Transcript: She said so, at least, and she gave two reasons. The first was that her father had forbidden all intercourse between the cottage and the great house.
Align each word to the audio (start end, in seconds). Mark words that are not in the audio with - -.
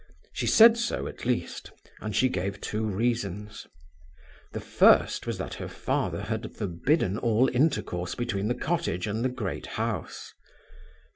She 0.33 0.47
said 0.47 0.77
so, 0.79 1.05
at 1.05 1.25
least, 1.27 1.71
and 1.99 2.15
she 2.15 2.27
gave 2.27 2.59
two 2.59 2.83
reasons. 2.85 3.67
The 4.51 4.59
first 4.59 5.27
was 5.27 5.37
that 5.37 5.53
her 5.53 5.67
father 5.67 6.23
had 6.23 6.55
forbidden 6.55 7.19
all 7.19 7.47
intercourse 7.53 8.15
between 8.15 8.47
the 8.47 8.55
cottage 8.55 9.05
and 9.05 9.23
the 9.23 9.29
great 9.29 9.67
house. 9.77 10.33